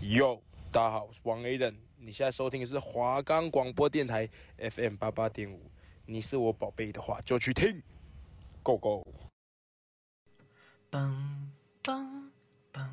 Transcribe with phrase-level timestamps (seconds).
[0.00, 0.40] 哟，
[0.72, 1.76] 大家好，我是王 A 人。
[1.98, 4.26] 你现在收听的是华冈广播电台
[4.56, 5.70] FM 八八点五。
[6.06, 7.82] 你是我宝贝的话，就去听
[8.62, 9.06] ，Go Go。
[10.90, 11.50] 嘣
[11.82, 12.30] 嘣
[12.72, 12.88] 嘣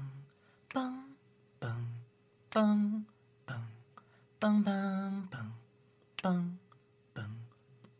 [0.69, 0.91] 嘣
[1.59, 1.73] 嘣
[2.51, 3.05] 嘣
[3.61, 3.83] 嘣
[4.39, 5.27] 嘣嘣
[6.21, 6.57] 嘣嘣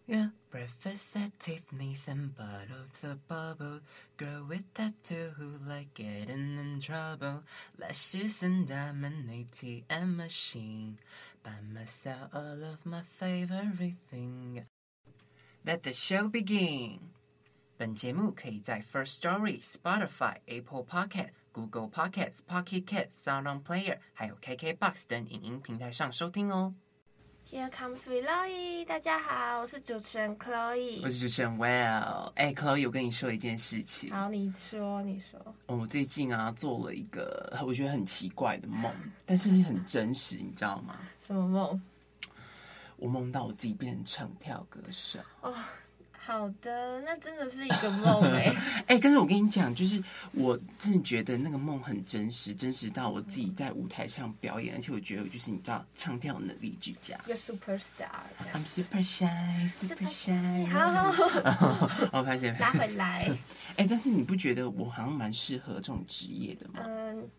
[0.07, 3.80] Yeah, breakfast at Tiffany's and bottles of bubble.
[4.16, 7.42] Girl with tattoo who like getting in trouble.
[7.78, 10.98] Lashes and diamond ATM machine.
[11.42, 14.64] Buy myself all of my favorite thing.
[15.64, 16.98] Let the show begin.
[17.76, 26.74] 本节目可以在 First Story、Spotify、Apple Podcast、Google Podcasts、Pocket Casts、SoundOn Player，还有 KKBox 等影音平台上收听哦。
[27.51, 32.31] Here comes Chloe，大家好，我是主持人 Chloe，我是主持人 Well。
[32.33, 34.11] 哎，Chloe，我跟你说一件事情。
[34.11, 35.39] 好，你说，你说。
[35.67, 38.91] 哦，我最近啊做了一个我觉得很奇怪的梦，
[39.27, 40.97] 但是很真实，你知道吗？
[41.25, 41.81] 什么梦？
[42.97, 45.19] 我梦到我自己变成唱跳歌手。
[45.41, 45.53] 哦。
[46.25, 48.49] 好的，那真的是一个梦 哎、欸！
[48.49, 57.15] 哎、欸，但是我跟你讲，就是我真的觉得那个梦很真实，真实到我自己在舞台上表演，而且我觉得就是你知道，唱跳能力俱佳。
[57.25, 58.23] 一个 super star。
[58.53, 60.67] I'm super shy, super shy。
[60.67, 61.11] 好好
[61.51, 63.29] 好，我发现拉回来。
[63.77, 66.81] 哎、欸，但是你不觉得我好像蛮适合这种职业的吗？
[66.85, 67.29] 嗯。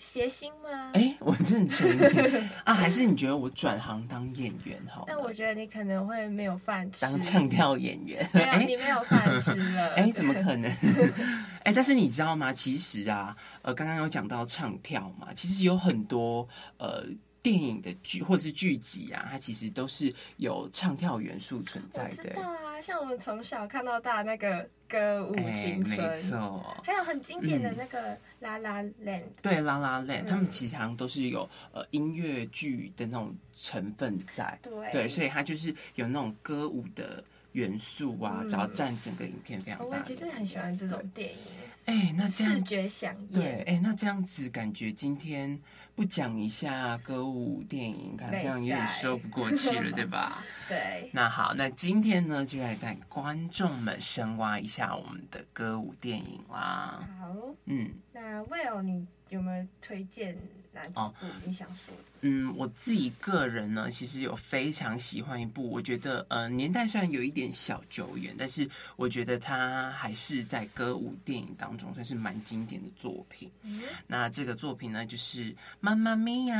[0.00, 0.90] 谐星吗？
[0.94, 5.04] 哎、欸，我认真啊，还是你觉得我转行当演员好？
[5.06, 7.02] 但我觉得你可能会没有饭吃。
[7.02, 9.94] 当唱跳演员，没有，你没有饭吃了。
[9.94, 10.70] 哎、欸，怎么可能？
[11.62, 12.52] 哎、欸，但是你知道吗？
[12.52, 17.04] 其实啊，呃，刚刚有讲到唱跳嘛，其实有很多呃。
[17.42, 22.36] 电影的剧或者是剧集啊，它其实都是有唱跳元素存在的。
[22.80, 39.98] 像我们从小看到大那个歌舞青春，欸、没错，还有很经典的那个 La La Land，嗯、对 La La Land，他们其实好像都是有呃音乐剧的那种成分在，对，对，所以它就是有那种歌舞的元素啊，只要占整个影片非常大。
[39.98, 41.38] 我其实很喜欢这种电影。
[41.86, 43.26] 哎、欸，那这样视觉饗宴。
[43.28, 45.58] 对，哎、欸，那这样子感觉今天
[45.94, 50.42] 不讲一下歌舞电影，感觉这样有点说不过去了， 对吧？
[50.68, 51.10] 对。
[51.12, 57.06] 那好，那今天呢，就来带观众们深挖一下我们的歌舞电影啦。
[57.18, 57.34] 好，
[57.66, 60.36] 嗯，那 Will 你有没有推荐？
[60.72, 62.02] 哪几部你想说的？
[62.22, 73.50] 嗯，我自己个人呢，其实有非常喜欢一部，我觉得呃年代虽然有一点小久远，但是我觉得它还是在歌舞电影当中算是蛮经典的作品。
[73.62, 76.56] 嗯、那这个作品呢，就是《妈妈咪呀》。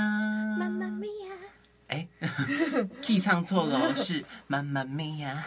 [0.57, 1.37] 妈妈咪呀！
[1.89, 2.09] 哎
[3.03, 5.45] ，key 唱错了，是《妈妈咪呀》。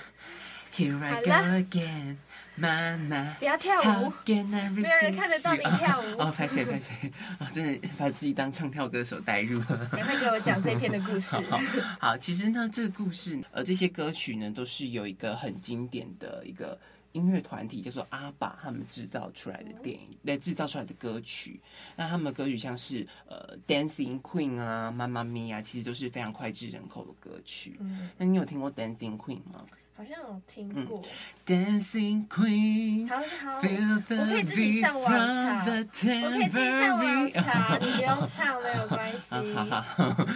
[0.75, 2.17] Here I go again。
[2.56, 6.06] 妈妈，不要跳舞， 没有人看得到你跳舞。
[6.22, 6.94] 哦，拍谁拍谁，
[7.39, 9.89] 啊，真的把自己当唱跳歌手带入了。
[9.91, 11.35] 赶快给我讲这篇的故事。
[11.50, 11.59] 好，
[12.00, 16.79] 好，其实呢，这个故事，呃，这些歌曲呢，都是有一个很经典的一个
[17.12, 21.59] 音乐团体叫做阿爸他们制造出来的电影，来制造出来的歌曲。
[21.95, 27.78] 那他们的歌曲像是呃，Dancing Queen 啊，妈妈咪呀，其实都是非常脍炙人口的歌曲。
[27.79, 29.66] 嗯，那你有听过 Dancing Queen 吗？
[30.03, 31.01] 好像有听过。
[31.47, 39.33] Dancing Queen，好好，我可以自己上网查，我可以自己上网查，你不用唱没有关系。
[39.53, 40.27] 好好，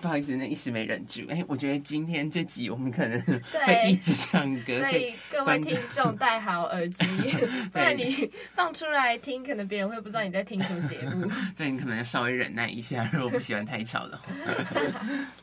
[0.00, 1.22] 不好意思，那一时没忍住。
[1.28, 7.04] 哎，我觉得今天这集我们可能会一直唱歌，所以各位听众戴好耳机，
[7.72, 11.28] 不然你放出来听，可能别人会不知道你在听什么节目。
[11.56, 14.24] 对，你可能要稍微忍耐一下，如果不喜欢太吵的话。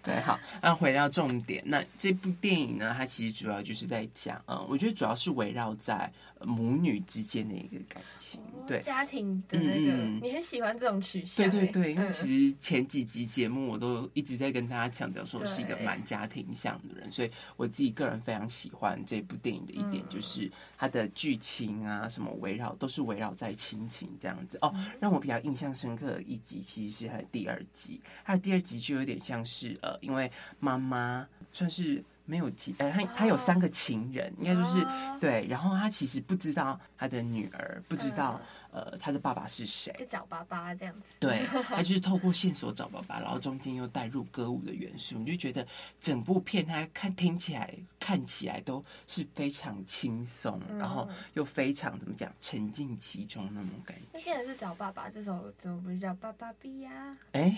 [0.01, 3.61] 对，好，那回到重点，那这部电影呢，它其实主要。
[3.63, 6.11] 就是在讲，嗯，我觉得主要是围绕在
[6.41, 24.57] 母女之间的一个感情，哦、对家庭的那个，嗯、你很喜欢这种取向，对对对，因为其实前几集节目我都一直在跟大家强调说，我是一个蛮家庭向的人，所以我自己个人非常喜欢这部电影的一点，就是它的剧情啊，什么围绕都是围绕在亲情这样子。
[24.61, 32.03] 哦，让我比较印象深刻的一集，其实是它的第二集，它的第二集就有点像是，呃，因为妈妈算是。
[32.25, 34.85] 没有情，呃，他他有三个情人，应该就是
[35.19, 35.45] 对。
[35.49, 38.39] 然后他其实不知道他的女儿，不知道
[38.73, 41.19] 呃他的爸爸是谁，就找爸爸这样子。
[41.19, 45.65] 对， 他就是透过线索找爸爸，然后中间又带入歌舞的元素，你就觉得
[45.99, 54.03] 整部片他看听起来看起来都是非常轻松，嗯、然后又非常怎么讲沉浸其中那种感觉。
[54.13, 57.15] 那既然是找爸爸，这首怎么不是叫爸爸比呀？
[57.33, 57.55] 哎，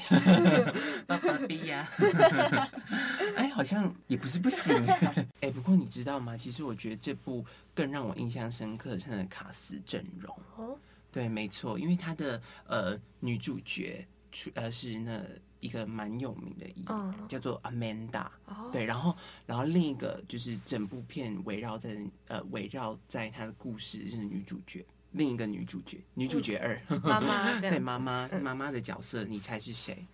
[1.08, 1.88] 爸爸比呀，
[3.38, 4.76] 哎，好像也不是不行。
[5.42, 6.36] 哎，不过你知道吗？
[6.36, 10.36] 其实我觉得这部更让我印象深刻的是卡斯阵容。
[10.56, 10.80] 哦，
[11.12, 14.08] 对，没错，因为他的呃女主角
[14.54, 15.24] 呃是那
[15.60, 18.28] 一个蛮有名的艺人，叫做 Amanda。
[18.46, 30.06] 哦，对，然后然后另一个就是整部片围绕在呃围绕在她的故事就是女主角，另一个女主角，女主角二 妈妈，对妈妈妈妈的角色，你猜是谁？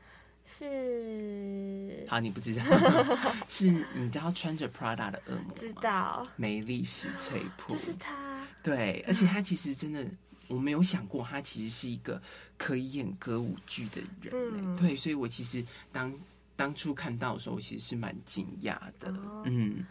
[0.53, 2.63] 是好，你不知道，
[3.47, 5.53] 是你知道穿着 Prada 的恶魔吗？
[5.55, 8.45] 知道，美丽史翠普，就是他。
[8.61, 10.05] 对，而且他其实真的，
[10.47, 12.21] 我没有想过他其实是一个
[12.57, 14.33] 可以演歌舞剧的人。
[14.33, 16.13] 嗯，对，所以我其实当
[16.55, 19.09] 当初看到的时候，其实是蛮惊讶的。
[19.09, 19.85] 哦、嗯。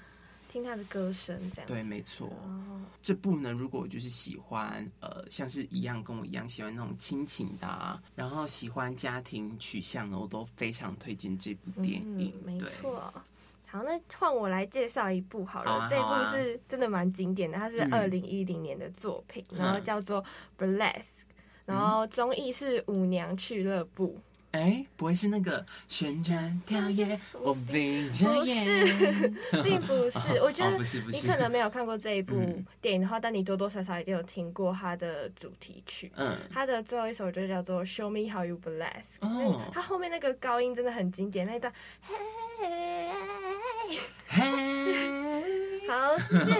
[0.50, 2.26] 听他的歌声，这样对，没错。
[2.26, 2.80] Oh.
[3.00, 12.34] 这部呢，如果就是喜欢呃，像是一样跟我一样喜欢那种亲情的，啊，然后喜欢家庭取向的，我都非常推荐这部电影。
[12.40, 13.00] 嗯、没错。
[13.66, 15.70] 好，那换我来介绍一部好了。
[15.70, 20.20] 啊、这一部是真的蛮经典的，它是二零一零年的作品，嗯、然后叫做
[20.58, 20.90] 《Burlesque》，
[21.64, 24.18] 然后中译是《舞娘俱乐部》。
[24.52, 28.66] 哎，不会是那个旋转跳跃，我闭着眼？
[28.66, 30.18] 不是，并不是。
[30.42, 30.76] 我觉得
[31.12, 32.34] 你可能没有看过这一部
[32.80, 36.10] 电影的话，但你多多少少一定有听过它的主题曲。
[36.16, 39.20] 嗯，它的最后一首就叫做《Show Me How You Burlesque》。
[39.28, 41.72] 哦，它后面那个高音真的很经典，那一段。
[42.02, 42.16] 嘿，
[44.26, 46.54] 嘿，好，谢谢。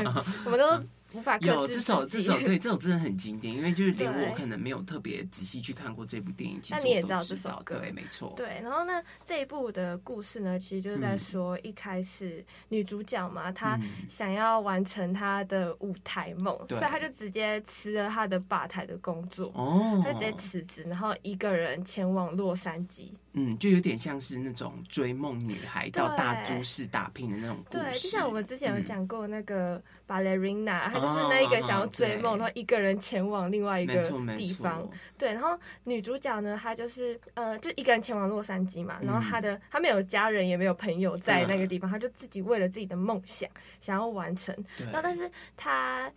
[0.46, 0.82] 我们都。
[1.14, 8.32] 无法有这首，这首对这首真的很经典，因为就是连我可能没有特别仔细去看过这部电影，其实你也知道这首歌，对，没错。
[8.36, 13.78] 对，然后呢，这一部的故事呢，其实就是在说一开始女主角嘛，嗯、她
[14.08, 23.10] 想要完成她的舞台梦，嗯、所以她就直接辞了她的吧台的工作，哦，她就直接辞职，然后一个人前往洛杉矶。
[23.36, 27.82] 嗯，就有点像是那种追梦女孩到大都市打拼的那种故事。
[27.82, 34.00] 对，就像我们之前有讲过那个 Ballerina，她、嗯、就是那一个想要追梦，然后一个人前往另外一个
[34.36, 34.88] 地方。
[35.18, 43.48] 对，然后女主角呢，她就是呃，就一个人前往洛杉矶嘛，然后她的她没有家人，也没有朋友在那个地方，她、嗯、就自己为了自己的梦想
[43.80, 44.54] 想要完成。
[44.76, 46.10] 对，然后但是她。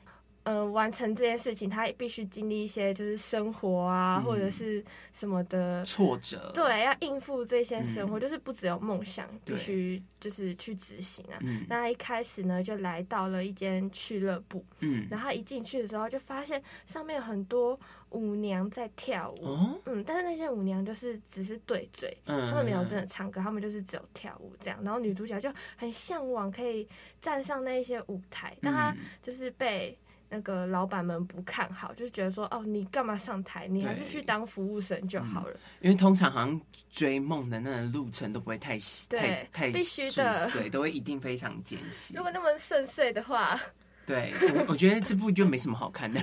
[0.47, 6.49] 呃，完成这件事情，他也必须经历一些就是生活啊，嗯、或者是什么的挫折。
[6.53, 11.35] 对，要应付这些生活，嗯、就是不只有梦想，必须就是去执行啊。
[11.41, 14.63] 嗯、那他一开始呢，就来到了一间俱乐部。
[14.79, 15.05] 嗯。
[15.11, 17.77] 然后他一进去的时候，就发现上面有很多
[18.11, 19.45] 舞娘在跳舞。
[19.45, 20.01] 哦、嗯。
[20.05, 24.81] 但是那些舞娘就是只是对嘴，嗯、他们没有真的唱歌，他们就是只有跳舞这样。
[24.81, 26.87] 然后女主角就很向往可以
[27.21, 29.97] 站上那些舞台，但她就是被。
[30.29, 33.65] 那个老板们不看好，就是觉得说，哦，你干嘛上台？
[33.67, 35.53] 你还是去当服务生就好了。
[35.53, 38.77] 嗯、因为通常好像追梦的那个路程都不会太
[39.07, 42.15] 对太太必须的，对，都会一定非常艰辛。
[42.17, 43.57] 如果那么顺遂的话，
[44.05, 46.19] 对，我我觉得这部就没什么好看的。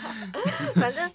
[0.74, 1.12] 反正，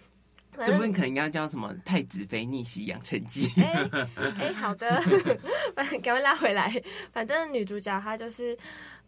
[0.66, 3.90] 这部可能应该叫什么《太子妃逆袭养成记》欸。
[3.92, 5.02] 哎哎，好的，
[5.76, 6.72] 赶快拉回来。
[7.12, 8.56] 反正女主角她就是。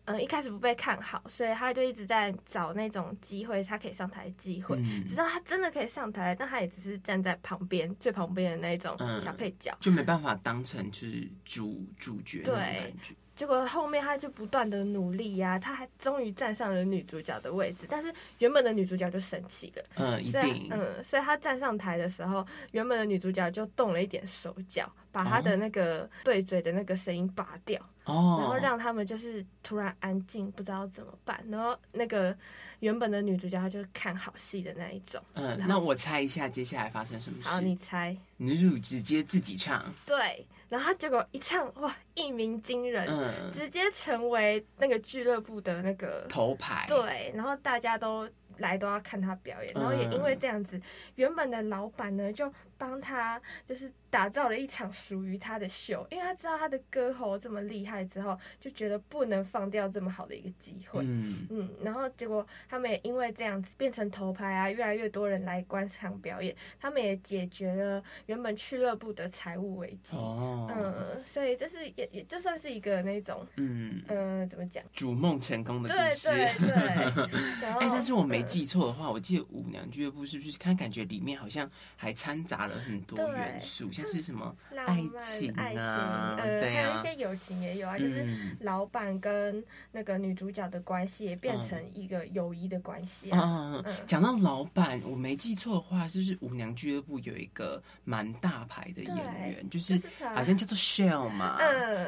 [0.05, 4.77] 嗯，一开始不被看好，所以他就一直在找那种机会，他可以上台的机会。
[4.79, 13.13] 嗯、直到他真的可以上台，但他也只是站在旁边最旁边的那种小配角，嗯，就没办法当成就是主主角那种感觉。
[13.41, 19.83] 结果后面他就不断的努力呀、啊，他还终于站上了女主角的位置，但是原本的女主角就生气了。
[19.95, 20.67] 嗯，一定。
[20.69, 31.43] 嗯，所以他站上台的时候，原本的女主角就动了一点手脚，把他的那个对嘴的那个声音拔掉，哦，然后让他们就是突然安静，不知道怎么办。
[31.49, 32.37] 然后那个
[32.81, 35.19] 原本的女主角她就是看好戏的那一种。
[35.33, 37.49] 嗯，那我猜一下接下来发生什么事？
[37.49, 38.15] 好，你猜。
[38.37, 39.83] 女主直接自己唱。
[40.05, 40.45] 对。
[40.71, 46.85] 然后他结果一唱，哇，一鸣惊人，嗯、直接成为那个俱乐部的那个头牌。
[46.87, 48.25] 对，然后大家都
[48.61, 50.81] 来都要看他表演，然后也因为这样子，嗯、
[51.15, 53.91] 原本的老板呢就帮他就是。
[54.11, 61.01] 打造了一场属于他的秀，因为他知道他的歌喉这么厉害之后，就觉得不能放掉这么好的一个机会。
[61.05, 70.17] 嗯嗯，然后结果他们也因为这样子变成头牌啊，越来越多人来观赏表演，他们也解决了原本俱乐部的财务危机。
[70.17, 76.27] 哦，嗯，所以这是也也这算是一个那种嗯嗯、呃、怎么讲，逐梦成功的故事。
[76.27, 77.69] 对对对。
[77.79, 80.51] 哎、欸，但是我没记错的话，我记得舞娘俱乐部是不是？
[80.57, 84.53] 看感觉里面好像还掺杂了很多元素，像是什么
[84.85, 88.23] 爱情啊，呃，还有一些友情也有啊，就是
[88.59, 93.83] 老板跟那个女主角的关系也变成一个友谊的关系啊。
[94.05, 99.15] 讲到老板，我没记错的话，是不是舞娘俱乐部有一个蛮大牌的演
[99.49, 99.99] 员，就是
[100.35, 101.57] 好像叫做 Shell 嘛，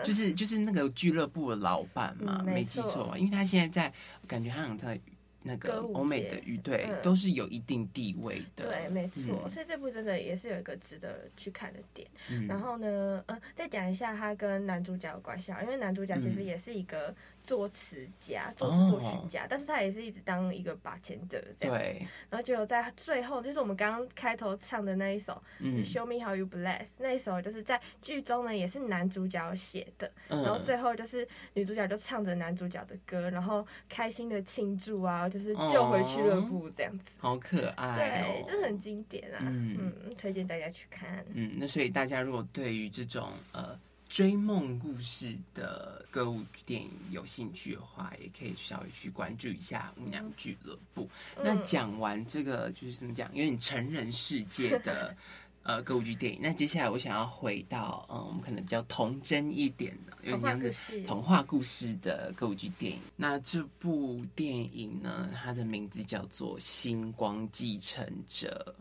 [0.03, 3.17] 就是就是那个俱乐部的老板嘛，没记错吧？
[3.17, 3.93] 因为他现在在，
[4.27, 4.99] 感觉他好像在。
[5.43, 9.47] 那个欧美的乐队都是有一定地位的，对，没错。
[9.49, 12.07] 所以这部真的也是有一个值得去看的点。
[12.47, 21.99] 然后呢，呃，再讲一下他跟男主角的关系啊，因为男主角其实也是一个作词家、作词作曲家，但是他也是一直当一个 bartender 这样子。
[22.29, 30.09] 然后就在最后，就是我们刚刚开头唱的那一首，就是 Show Me How You Bless 那一首，就是在剧中呢也是男主角写的。
[30.29, 35.29] 然后最后就是女主角就唱着男主角的歌，然后开心的庆祝啊。
[35.33, 41.25] 就是救回俱乐部这样子，好可爱哦，对，这很经典啊，嗯，推荐大家去看。
[41.33, 43.75] 嗯，那所以大家如果对于这种呃
[44.13, 51.09] 追梦故事的歌舞电影有兴趣的话，也可以稍微去关注一下舞娘俱乐部。
[51.43, 55.17] 那讲完这个就是怎么讲，有点成人世界的。
[55.63, 56.39] 呃，歌舞剧电影。
[56.43, 62.99] 那接下来我想要回到，嗯，我们可能比较童真一点的，有点像是童话故事的歌舞剧电影。
[63.15, 68.75] 那这部电影呢，它的名字叫做《星光继承者》。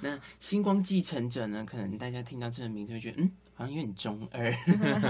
[0.00, 4.52] 那《星光继承者》呢，可能大家听到这个名字会觉得，嗯，好像有点中二。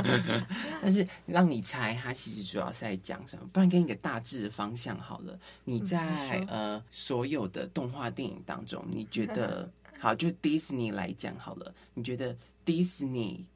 [0.80, 3.48] 但是让你猜，它其实主要是在讲什么？
[3.52, 5.38] 不然给你个大致的方向好了。
[5.64, 9.70] 你在、嗯、呃所有的动画电影当中，你觉得？
[10.00, 11.74] 好，就迪士尼来讲好了。
[11.94, 13.46] 你觉得迪士尼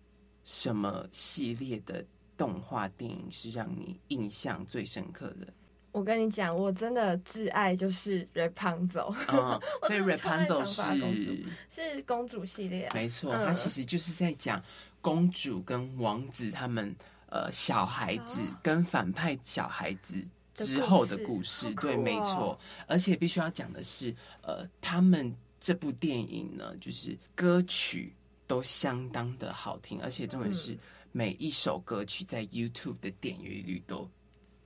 [0.44, 2.02] 什么系列的
[2.38, 5.46] 动画电影是让你印象最深刻的？
[5.92, 14.62] 我跟你讲，我真的挚爱就是 Rapunzel，嗯、 所以 Rapunzel 是是公主系列、啊，没错，它其实就是在讲
[15.00, 16.94] 公主跟王子他们
[17.30, 25.34] 呃小孩子跟反派小孩子之后的故事，故事对，没错，而且必须要讲的是，呃，他们。
[25.60, 28.14] 这部电影呢，就是歌曲
[28.46, 30.78] 都相当的好听，而且重点是
[31.10, 34.08] 每一首歌曲在 YouTube 的点阅率都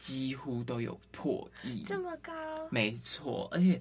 [0.03, 2.33] 几乎都有破亿，这么高？
[2.71, 3.81] 没错，而且。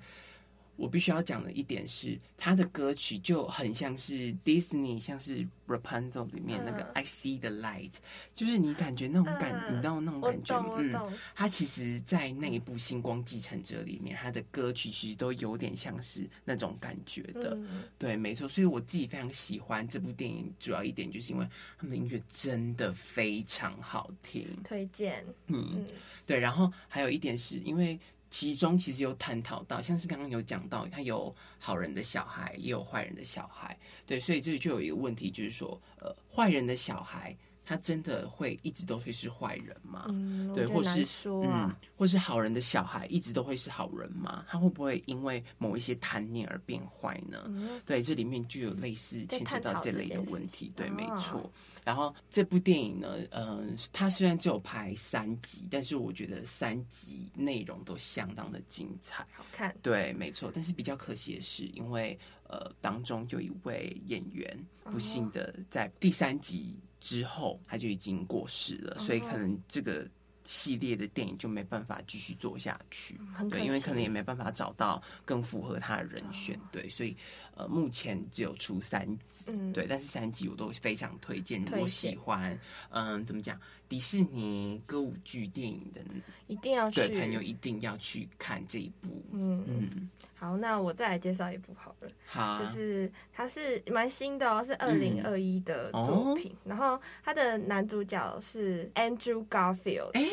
[0.82, 7.92] 我必须要讲的一点是，他的歌曲就很像是 Disney，像是 Rapunzel 里面那个 I See the Light，
[8.34, 17.56] 就是你感觉那种感，你知道那种感觉，嗯，他其实，在那一部《星光继承者》里面，他的歌曲其实都有点像是那种感觉的，
[18.00, 18.48] 对，没错。
[18.48, 21.48] 所以我自己非常喜欢这部电影，主要一点就是因为
[21.78, 25.24] 他们的音乐真的非常好听，推荐。
[25.46, 25.86] 嗯，
[26.26, 26.40] 对。
[26.40, 28.00] 然后还有一点是因为。
[28.32, 37.38] 其中其实有探讨到，像是刚刚有讲到，他有好人的小孩，也有坏人的小孩，对，所以这里就有一个问题，就是说，呃，坏人的小孩。
[37.72, 40.08] 他真的会一直都会是坏人吗？
[40.10, 44.44] 嗯、对，或是嗯，或是好人的小孩一直都会是好人吗？
[44.50, 47.42] 他会不会因为某一些贪念而变坏呢？
[47.48, 50.70] 嗯、对，这里面就有类似牵扯到这类的问题。
[50.76, 51.40] 对，没错。
[51.40, 51.52] 哦、
[51.86, 59.74] 然后这部电影呢，嗯、呃，它虽然只有拍三集，但是我觉得三集内容都相当的精彩，好看。
[59.82, 60.52] 对，没错。
[60.54, 66.76] 但是比较可惜的是，因为呃，当中有一位演员不幸的在第三集。
[67.02, 70.08] 之后他就已经过世了，所以可能这个
[70.44, 77.16] 系列的电影就没办法继续做下去，对，因为可能也没办法找到更符合他的人选，对，所以
[77.62, 82.58] 呃，目前只有出三集，对，但是三集我都非常推荐，如果喜欢，
[82.90, 83.60] 嗯，怎么讲？
[83.88, 86.02] 迪士尼歌舞剧电影的
[86.48, 89.22] 一定要去，对朋友一定要去看这一部。
[89.32, 92.10] 嗯嗯，好，那我再来介绍一部好了。
[92.26, 96.56] 好，就是它是蛮新的哦，是二零二一的作品。
[96.64, 100.12] 然后它的男主角是 Andrew Garfield。
[100.14, 100.26] 哎。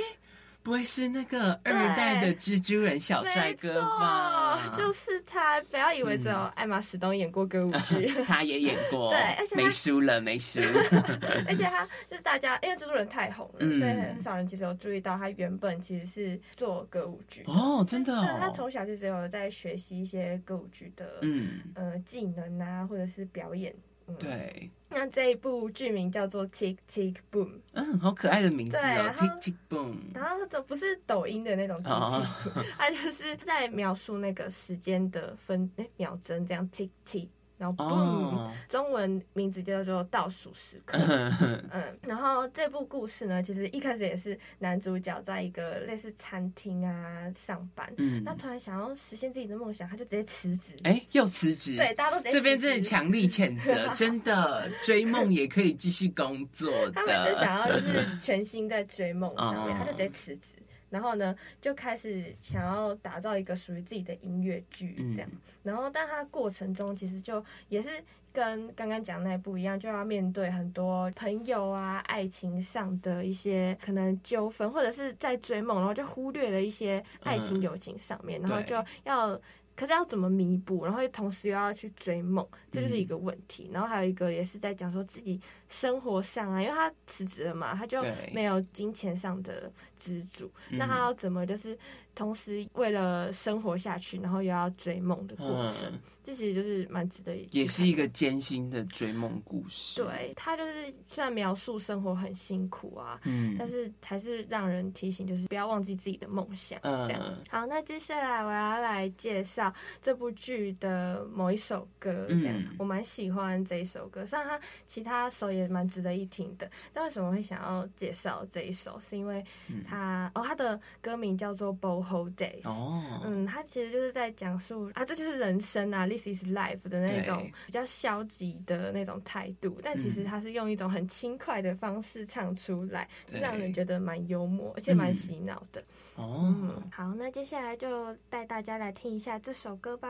[0.68, 4.70] 不会是那个二代的蜘蛛人小帅哥吧？
[4.70, 9.08] 就是他，不要以为只有艾玛史东演过歌舞剧， 他也演过。
[9.16, 10.60] 对，而且没输了，没输。
[11.48, 18.14] 而且他就是大家，因为蜘蛛人太红了，所以很少人其实有注意到他原本其实是做歌舞剧哦，真的。
[18.38, 23.75] 他从小其实有在学习一些歌舞剧的，嗯呃技能啊，或者是表演。
[24.18, 24.70] 对。
[24.90, 29.96] 那这一部剧名叫做 Tick Tick Boom，嗯，好可爱的名字哦，Tick Tick Boom。
[30.14, 40.96] 然后这不是抖音的那种 Tick Tick，它就是在描述那个时间的分哎秒针这样 Tick Tick 然后嘣，中文名字叫做《倒数时刻》。
[41.70, 50.76] 嗯，然后这部故事呢，其实一开始也是男主角在一个类似餐厅啊上班，嗯，那突然想要实现自己的梦想，他就直接辞职。
[50.84, 51.76] 哎，又辞职？
[51.76, 56.92] 对，大家都这边真的强力谴责， 真的追梦也可以继续工作的。
[56.92, 60.57] 他们就想要就是全心在追梦上面，他就直接辞职。
[60.90, 65.28] 然后呢，就开始想要打造一个属于自己的音乐剧，这样。
[65.30, 67.90] 嗯、然后，但他过程中其实就也是
[68.33, 79.40] 跟刚刚讲那一部一样，就要面对很多朋友啊、爱情上的一些可能纠纷，或者是在追梦，然后就忽略了一些爱情友情上面，嗯、然后就要。
[79.78, 80.85] 可是要怎么弥补？
[80.85, 83.68] 然后同时又要去追梦，这就是一个问题。
[83.68, 91.78] 嗯、然后还有一个也是在讲说自己生活上啊，因为他辞职了嘛，他就没有金钱上的支柱，那他要怎么就是？
[92.14, 100.02] 同时，为了生活下去，然后又要追梦的过程，嗯、这其实就是蛮值得，也是一个艰辛的追梦故事。
[100.02, 106.80] 对，他就是虽然描述生活很辛苦啊，嗯，但是还是让人提醒，就是不要忘记自己的梦想。
[106.82, 109.67] 这样、嗯、好，那接下来我要来介绍
[110.02, 118.98] 这部剧的某一首歌，这样、嗯、我蛮喜欢这一首歌，虽然他其他首也蛮值得一听的，但为什么会想要介绍这一首？
[119.00, 119.44] 是因为
[119.87, 122.02] 他、嗯、哦，他的歌名叫做《Bo》。
[122.08, 135.84] Whole days，哦，嗯，他其实就是在讲述啊，这就是人生啊，This is life 的那种比较消极的那种态度，但其实他是用一种很轻快的方式唱出来，对让人觉得蛮幽默，而且蛮洗脑的。
[136.16, 140.07] 嗯、哦、嗯，好，那接下来就带大家来听一下这首歌吧。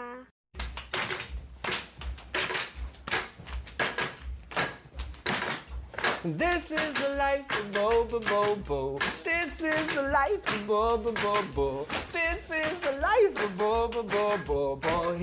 [6.26, 9.00] This is the life of Bo Bo Bo Bo.
[9.24, 11.88] This is the life of Bo Bo Bo Bo.
[12.12, 15.14] This is the life of Bo Bo Bo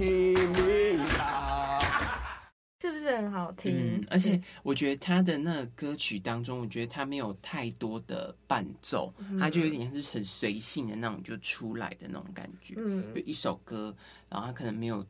[3.07, 3.71] 是很好听？
[3.73, 12.73] 嗯，而且我觉得他的那个歌曲当中，我觉得他没有太多的伴奏，嗯、他就有点像是很随性的那种就出来的那种感觉。
[12.77, 13.95] 嗯，就一首歌，
[14.29, 15.05] 然后他可能没有。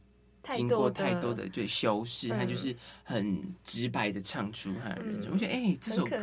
[0.51, 5.31] 经过太多的对修饰，他就是很直白的唱出他的人生。
[5.31, 6.19] 我觉得哎，这首歌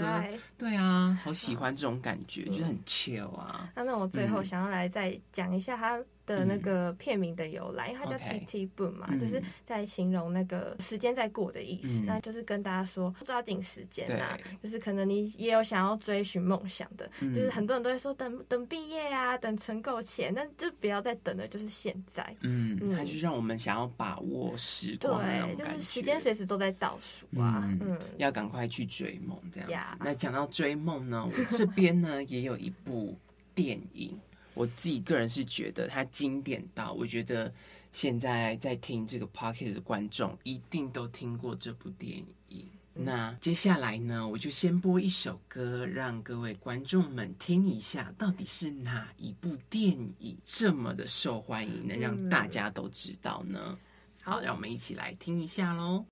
[0.56, 3.68] 对啊，好喜欢这种感觉，就是很 chill 啊。
[3.74, 6.00] 那那我最后想要来再讲一下他。
[6.36, 12.02] 的那个片名的由来，因为它叫 Tick-Tick Boom 嘛，就是在形容那个时间在过的意思。
[12.04, 22.34] 那就是跟大家说，抓紧时间啊，就是可能你也有想要追寻梦想的，就是很多人都会说等等毕业啊，等存够钱，但就不要再等了，就是现在。
[22.40, 29.96] 嗯，它就是让我们想要把握时光，对，就是时间随时都在倒数啊，嗯，要赶快去追梦这样子。
[30.00, 33.16] 那讲到追梦呢，我这边呢也有一部
[33.54, 34.18] 电影。
[34.54, 37.52] 我自己个人是觉得它经典到，我觉得
[37.92, 42.66] 现在在听这个 p o c k e t 的观众一定都听过这部电影。
[42.94, 53.58] 嗯、那接下来呢，我就先播一首歌，让各位观众们听一下，到底是哪一部电影这么的受欢迎，能让大家都知道呢？
[53.64, 53.78] 嗯、
[54.20, 56.04] 好，让我们一起来听一下喽。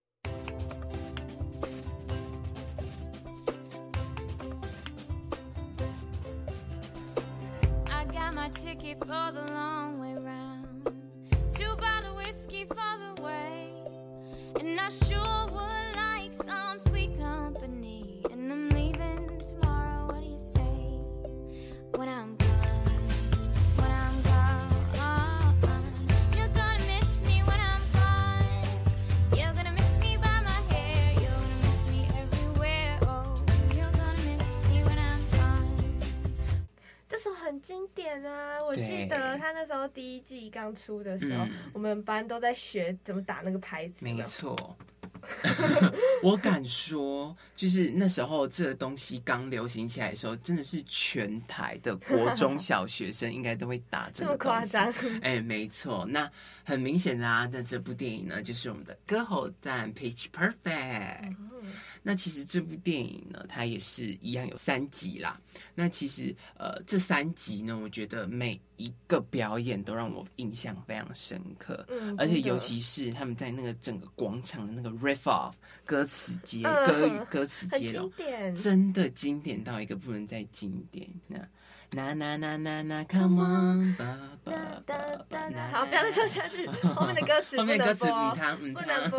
[37.62, 38.58] 经典啊！
[38.64, 44.04] 我记得他那时候第一季刚出的时候，对我们班都在学怎么打那个拍子。
[44.04, 44.56] 没错，
[46.22, 54.72] 我敢说，就是那时候这个东西刚流行起来的时候，真的是全台的国中小学生应该都会打这个东西。
[54.72, 55.20] 这么夸张？
[55.22, 56.06] 哎，没错。
[56.08, 56.30] 那
[56.70, 61.34] 很明显的啊，那这部电影呢，就是我们的歌喉赞 Pitch Perfect。
[61.36, 61.50] 嗯
[62.02, 65.38] 那其实这部电影呢，它也是一样有三集啦。
[65.74, 71.86] 那其实呃，这三集呢，我觉得每一个表演都让我印象非常深刻。
[71.90, 75.52] 嗯，而且尤其是他们在那个整个广场的那个 riff off
[75.84, 78.10] 歌词接歌语歌词接龙，
[78.54, 81.06] 真的经典到一个不能再经典。
[81.26, 81.36] 那。
[81.92, 84.52] 那那那那那，Come on，爸爸
[84.86, 84.94] 爸
[85.28, 85.68] 爸。
[85.72, 88.30] 好，不要再唱下去，后面的歌词后面歌词不能
[88.70, 89.18] 播，不能播。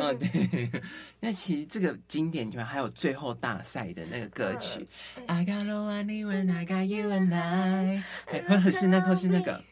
[0.00, 0.82] 哦， 对。
[1.20, 4.88] 那其实这个经典就还有最后大赛的那个歌曲
[5.26, 8.02] ，I got no one when I got you and I，
[8.48, 9.62] 或者 是那个是那个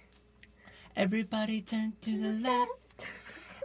[0.95, 2.69] ，Everybody turn to the left。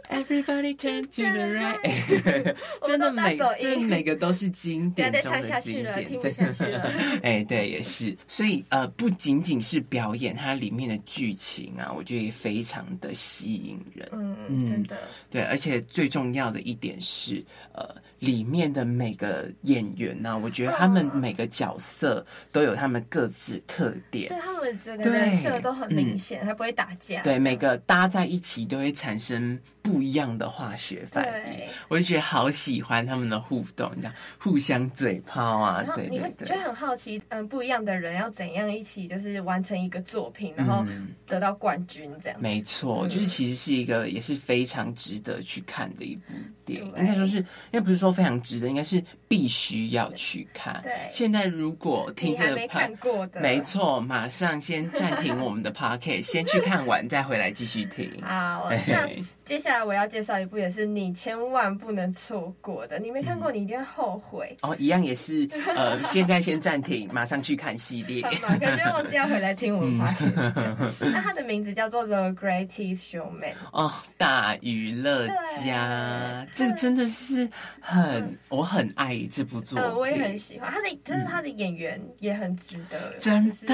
[0.08, 6.92] Everybody turn to the right，真的每这每个都是经典中的经典，真的。
[7.22, 8.16] 哎，对，也是。
[8.28, 14.08] 所以呃，不仅仅是表演，它里面的剧情啊，我觉得也非常的吸引人。
[14.12, 14.98] 嗯嗯，真的。
[15.30, 27.20] 对，而且最重要的一点是，呃，里面的每个演员呢、啊，我觉得他们每个角色都有他们各自特点，对他们这个人设都很明显，还、嗯、不会打架。
[27.22, 40.86] 对，每个搭在一起都会产生不一样的化学反应，我就觉得好喜欢他们的互动，这样互相嘴炮啊，对对对，就很好奇，嗯，不一样的人要怎样一起就是完成一个作品，然后
[41.26, 42.42] 得到冠军这样、嗯。
[42.42, 46.32] 没错，就是其实是一个也是非常值得去看的一部
[46.64, 50.80] 电影，应该说是，因为不是说非常值得，应该是必须要去看。
[50.82, 58.10] 对，现在如果听这个看过的，没错，马上先暂停我们的 podcast，先去看完再回来继续听。
[58.22, 59.08] 好， 那
[59.44, 64.56] 接下来我要介绍一部也是你千万不能错过的，你没看过你一定会后悔。
[64.62, 68.22] 嗯、哦，一样也是， 呃，现在先暂停，马上去看系列。
[68.22, 71.10] 马上就忘记要回来听我们 podcast。
[71.12, 75.26] 那它的名字叫做《The Greatest Showman》哦，大娱乐
[75.64, 77.48] 家，这真的是
[77.80, 79.88] 很，我很爱这部作品。
[79.88, 83.66] 呃，我也很喜欢他的，真的他的演员也很值得，真的，值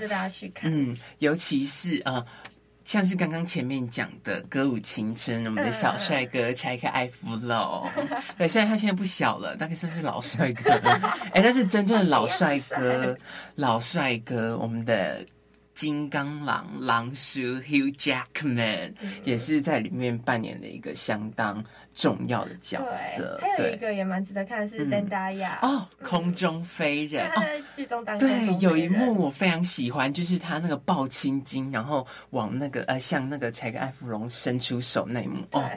[0.00, 0.72] 得大家去看。
[0.72, 2.24] 嗯，尤其是呃。
[2.84, 7.88] 像是刚刚前面讲的《歌舞青春》，我们的小帅哥柴可艾芙龙，
[8.38, 10.70] 对，虽然他现在不小了，大概算是老帅哥，
[11.32, 13.16] 哎，但是真正的老帅哥，
[13.56, 15.24] 老帅哥，我们的。
[15.74, 18.92] 金刚狼狼叔 Hugh Jackman
[19.24, 22.78] 也是在里面扮演的一个相当重要的角
[23.16, 23.38] 色。
[23.42, 27.28] 还有一个也蛮值得看的是 Zendaya 哦，空中飞人。
[27.34, 35.68] 他在剧中当对，有一幕我非常喜欢，就是他那个抱青筋，然后往那个呃，向那个柴可艾芙龙伸出手那一幕哦。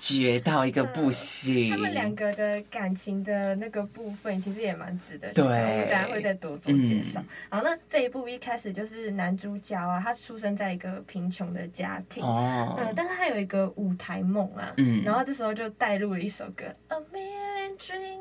[0.00, 7.22] 绝到一个不行，他们两个的感情的那个部分其实也蛮值得，对，我们大家会再多做介绍。
[7.50, 17.76] 好，那这一部一开始就是男主角啊，他出生在一个贫穷的家庭，哦，嗯，但是他有一个舞台梦啊，嗯，然后这时候就带入了一首歌，A Million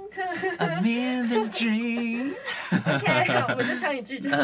[0.81, 4.37] Million Dreams，OK，好，我就唱一句就好。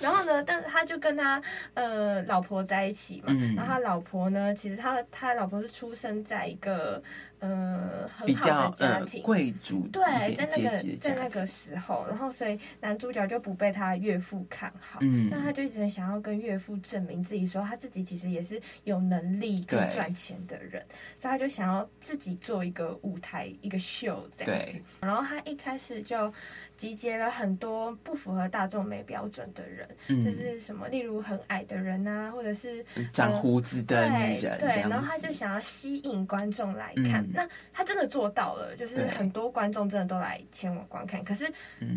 [0.00, 1.40] 然后呢，但是他就跟他
[1.74, 7.02] 呃老婆在一起嘛，然后他老婆呢，其实他他老婆是出生在一个。
[7.44, 20.82] 呃呃，很好的家庭，贵族对，在那个在那个时候，然后所以男主角就不被他岳父看好，嗯，那他就一直想要跟岳父证明自己，说他自己其实也是有能力跟赚钱的人，
[21.18, 26.32] 所以他就想要自己做一个舞台一个秀这样子，然后他一开始就。
[26.76, 41.50] 集结了很多不符合大众美标准的人，嗯，就是什么，例如很矮的人啊，或者是长胡子的女人，对，对，然后他就想要吸引观众来看，嗯，那他真的做到了，就是很多观众真的都来前往观看，可是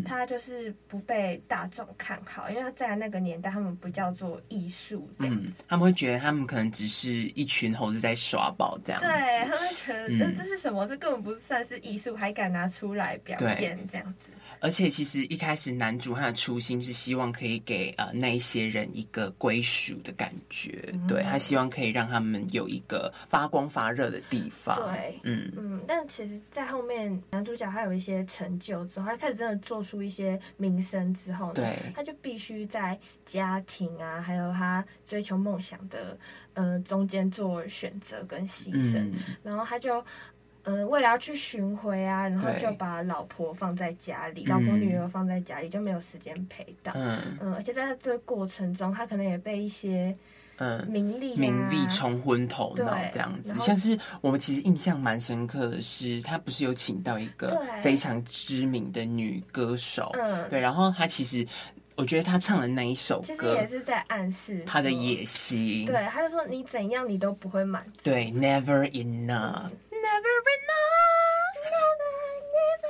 [0.04, 10.86] 他就是不被大众看好，因为他在那个年代，他们不叫做艺术这样子，嗯，他们会觉得他们可能只是一群猴子在耍宝这样子，对，他们觉得，嗯，这是什么？
[10.86, 14.30] 这根本不算是艺术，还敢拿出来表演这样子。
[14.60, 24.76] 而且其实一开始男主他的初心是希望可以给呃那一些人一个归属的感觉，嗯、对，他希望可以让他们有一个发光发热的地方。
[24.92, 25.80] 对，嗯嗯。
[25.86, 36.18] 但其实，在后面男主角他有一些成就之后，他开始真的做出一些名声之后呢，对，他就必须在家庭啊，还有他追求梦想的
[36.54, 40.04] 呃中间做选择跟牺牲，嗯、然后他就。
[40.68, 46.92] 嗯，为了要去巡回啊，然后就把老婆放在家里，老婆女儿放在家里，就没有时间陪到。
[46.94, 50.14] 嗯嗯，而且在这个过程中，他可能也被一些
[50.58, 53.54] 嗯名利、啊、名利冲昏头脑这样子。
[53.58, 61.46] 像是我们其实印象蛮深刻的是，他不是有请到一个非常知名的女歌手，嗯，对，然后他其实
[61.96, 65.86] 我觉得他唱的那一首歌，其实也是在暗示他的野心。
[65.86, 68.10] 对，他就说你怎样你都不会满足。
[68.10, 69.70] 对，Never enough。
[69.70, 69.72] 嗯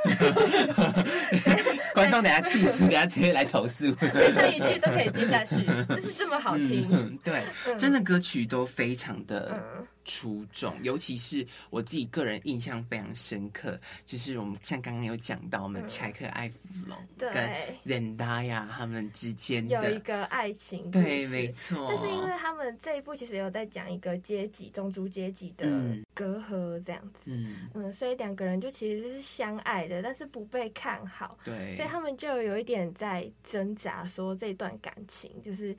[1.94, 3.86] 观众等下气死，等下直接来投诉。
[4.14, 6.88] 每唱一句都可以接下去，就是这么好听。
[6.90, 9.60] 嗯、对、嗯，真的歌曲都非常的
[10.08, 17.30] 出众，尤其是我自己个人印象非常深刻，就是我们像刚刚有讲到我们柴克艾弗隆跟
[17.84, 21.86] Zendaya 他们之间有一个爱情，对，没错。
[21.90, 25.68] 但是因为他们这一部其实有在讲一个阶级、种族阶级的
[26.14, 35.76] 隔阂这样子，嗯嗯，所以两个人就其实是相爱的，但是不被看好，对，所以他们就有一点在挣扎，说这段感情就是。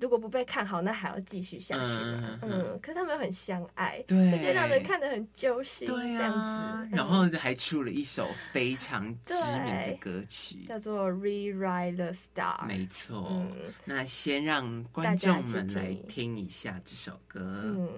[0.00, 1.80] 如果不被看好，那还要继续下去。
[1.82, 5.86] 嗯，嗯，可是他们又很相爱，对，就觉得让人看得很揪心。
[5.88, 6.96] 对、啊、这样子。
[6.96, 12.60] 然后还出了一首非常知名的歌曲，叫做《Rewrite the Star》。
[12.66, 13.28] 没错。
[13.30, 17.40] 嗯、那先让观众们来听一下这首歌。
[17.64, 17.88] 嗯。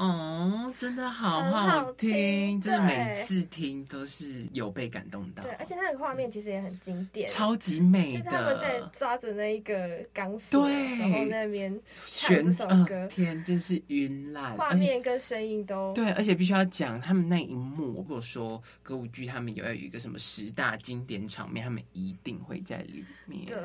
[0.00, 5.42] 嗯真的好好听，真的每次听都是有被感动到。
[5.42, 8.20] 对，而且那个画面其实也很经典，超级美的。
[8.20, 14.56] 就是他们在抓着那一个钢索，对，然后那边唱这首歌，呃、天，真是晕烂。
[14.56, 17.98] 画面跟声音都对，而且必须要讲他们那一幕。
[17.98, 23.44] 我跟我说歌舞剧他们有要有一个什么十大经典场面，他们一定会在里面。
[23.44, 23.58] 对，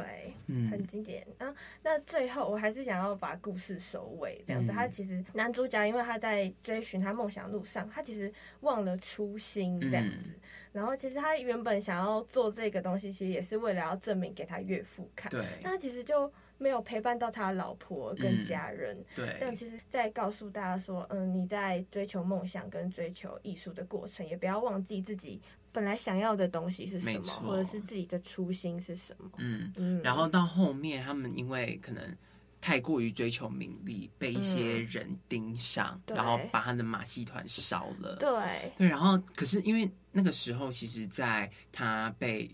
[0.48, 1.26] 嗯，很经典。
[1.38, 1.48] 啊，
[1.82, 4.70] 那最后我还是想要把故事收尾这样子。
[4.70, 6.20] 嗯、他其实男主角因为他。
[6.26, 10.34] 在追寻他梦想路上，他其实忘了初心这样子。
[10.34, 10.42] 嗯、
[10.74, 15.30] 然后，其实他原本想要做这个东西，其实也是为了要证明给他岳父看。
[15.30, 15.46] 对。
[15.62, 18.98] 那他其实就没有陪伴到他老婆跟家人。
[18.98, 19.36] 嗯、对。
[19.40, 25.40] 这样其实，在告诉大家说，嗯，你在追求梦想跟追求艺术的过程，也不要忘记自己
[25.72, 29.32] 本来想要的东西是什么，或者是自己的初心是什么。
[29.38, 30.02] 嗯嗯。
[30.04, 32.18] 然后到后面，他们因为可能。
[32.66, 38.16] 太过于追求名利，被一些人盯上，嗯、然后把他的马戏团烧了。
[38.16, 42.50] 对对，然后可是因为那个时候，其实在他被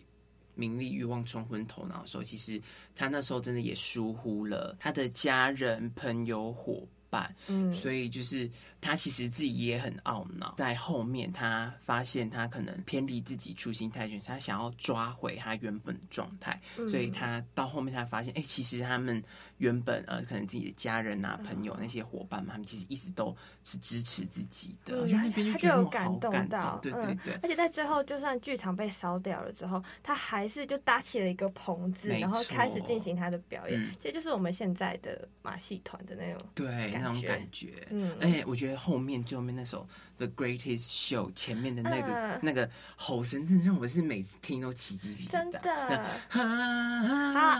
[0.53, 2.61] 名利欲望冲昏头脑的时候，其实
[2.93, 7.33] 他那时候真的也疏忽了他的家人、朋友、伙伴。
[7.47, 8.51] 嗯，所以就是。
[8.83, 19.23] 他其实自己也很懊恼，在后面他发现他可能偏离自己初心太远，他想要抓回他原本的状态，嗯、所以他到后面他发现，哎、欸，其实他们
[19.61, 24.99] 原本呃，可能自己的家人啊、朋友那些伙伴嘛，他们其实一直都是支持自己的。
[24.99, 27.33] 我觉得那边就觉得好感动到，对对对。
[27.41, 33.79] 而且在最后，就算剧场被烧掉了之后，他还是就搭起了一个棚子，然后开始进行他的表演。
[33.99, 37.87] 其实、嗯、就是我们现在的马戏团的那种对那种感觉。
[37.91, 38.81] 嗯，而且我觉得。
[38.81, 45.31] 后面最后面那首《The Greatest Show》前面的那个、uh, 那个吼声，真的让我是每次听都起鸡皮疙瘩。
[45.31, 46.39] 真的， 好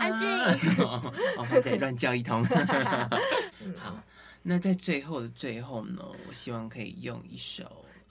[0.00, 0.28] 安静，
[1.38, 2.44] 我开始乱叫一通。
[3.76, 4.02] 好，
[4.42, 7.64] 那在最后的最后呢，我希望可以用一首、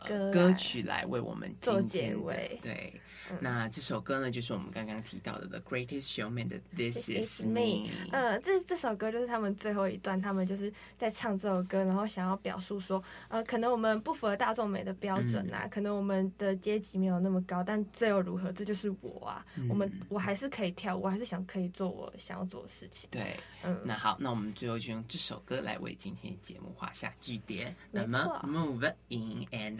[0.10, 2.60] 呃、歌曲来为我们做结尾。
[2.62, 2.94] 对。
[3.40, 7.88] 那这首歌呢，就是我们刚刚提到的《The Greatest Showman》的《This Is Me》。
[8.12, 18.52] 嗯，这这首歌就是他们最后一段，他们就是在唱这首歌，然后想要表述说，呃，可能我们不符合大众美的标准啊，嗯、可能我们的阶级没有那么高，但这又如何？
[18.52, 19.46] 这就是我啊！
[19.56, 23.10] 嗯、我们我还是可以跳舞，我还是想可以做我想要做的事情。
[23.10, 23.80] 对，嗯。
[23.86, 27.74] 那好，那我们最后就用这首歌来为今天的节目画下句点。
[27.92, 28.08] 没错。
[28.08, 29.80] 那么，Move in an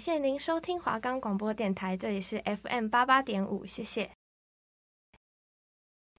[0.00, 4.10] 谢您收听华冈广播电台，这里是 FM 八八点五，谢谢。